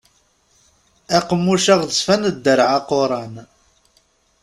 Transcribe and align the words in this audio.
Aqemmuc 1.17 1.65
aɣezfan 1.73 2.21
ddarɛ 2.35 2.65
aquran. 2.77 3.33